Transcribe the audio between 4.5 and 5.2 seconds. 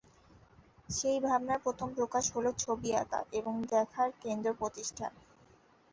প্রতিষ্ঠা।